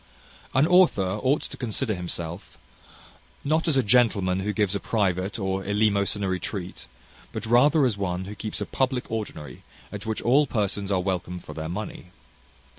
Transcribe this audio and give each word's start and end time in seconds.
An 0.55 0.65
author 0.65 1.19
ought 1.21 1.43
to 1.43 1.57
consider 1.57 1.93
himself, 1.93 2.57
not 3.43 3.67
as 3.67 3.77
a 3.77 3.83
gentleman 3.83 4.39
who 4.39 4.51
gives 4.51 4.73
a 4.73 4.79
private 4.79 5.37
or 5.37 5.63
eleemosynary 5.63 6.41
treat, 6.41 6.87
but 7.31 7.45
rather 7.45 7.85
as 7.85 7.97
one 7.99 8.25
who 8.25 8.33
keeps 8.33 8.59
a 8.59 8.65
public 8.65 9.11
ordinary, 9.11 9.61
at 9.91 10.07
which 10.07 10.23
all 10.23 10.47
persons 10.47 10.91
are 10.91 10.99
welcome 11.01 11.37
for 11.37 11.53
their 11.53 11.69
money. 11.69 12.09